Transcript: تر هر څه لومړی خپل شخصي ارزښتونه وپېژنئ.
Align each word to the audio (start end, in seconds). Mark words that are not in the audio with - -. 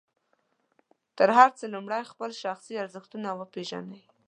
تر 1.17 1.29
هر 1.37 1.49
څه 1.57 1.65
لومړی 1.73 2.01
خپل 2.11 2.29
شخصي 2.43 2.73
ارزښتونه 2.83 3.29
وپېژنئ. 3.33 4.01